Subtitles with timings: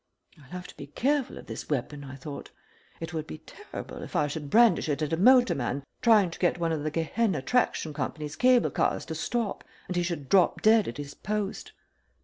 [0.43, 2.49] "I'll have to be careful of this weapon," I thought.
[2.99, 6.39] "It would be terrible if I should brandish it at a motor man trying to
[6.39, 10.63] get one of the Gehenna Traction Company's cable cars to stop and he should drop
[10.63, 11.73] dead at his post."